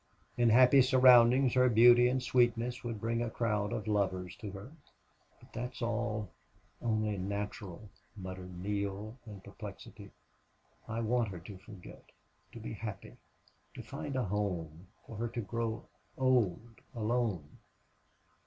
In 0.35 0.49
happy 0.49 0.81
surroundings 0.81 1.53
her 1.53 1.69
beauty 1.69 2.09
and 2.09 2.23
sweetness 2.23 2.83
would 2.83 2.99
bring 2.99 3.21
a 3.21 3.29
crowd 3.29 3.71
of 3.71 3.85
lovers 3.85 4.35
to 4.37 4.49
her. 4.49 4.71
"But 5.39 5.53
that's 5.53 5.79
all 5.79 6.31
only 6.81 7.19
natural," 7.19 7.87
muttered 8.17 8.57
Neale, 8.57 9.15
in 9.27 9.41
perplexity. 9.41 10.09
"I 10.87 11.01
want 11.01 11.27
her 11.27 11.39
to 11.41 11.57
forget 11.59 12.03
to 12.51 12.59
be 12.59 12.73
happy 12.73 13.15
to 13.75 13.83
find 13.83 14.15
a 14.15 14.23
home.... 14.23 14.87
For 15.05 15.17
her 15.17 15.27
to 15.27 15.41
grow 15.41 15.85
old 16.17 16.81
alone! 16.95 17.59